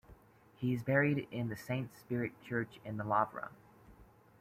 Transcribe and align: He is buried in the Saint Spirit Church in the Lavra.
He 0.55 0.73
is 0.73 0.81
buried 0.81 1.27
in 1.29 1.49
the 1.49 1.55
Saint 1.55 1.93
Spirit 1.95 2.31
Church 2.41 2.79
in 2.83 2.97
the 2.97 3.03
Lavra. 3.03 3.51